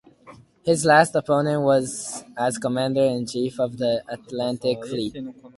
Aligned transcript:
His 0.63 0.83
last 0.83 1.13
appointment 1.13 1.61
was 1.61 2.23
as 2.35 2.57
Commander-in-Chief 2.57 3.59
of 3.59 3.77
the 3.77 4.03
Atlantic 4.09 4.83
Fleet. 4.87 5.15